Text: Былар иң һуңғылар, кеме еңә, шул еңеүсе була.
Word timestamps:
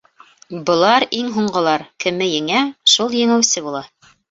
Былар 0.69 1.05
иң 1.17 1.29
һуңғылар, 1.35 1.85
кеме 2.05 2.31
еңә, 2.33 2.65
шул 2.97 3.17
еңеүсе 3.21 3.67
була. 3.71 3.87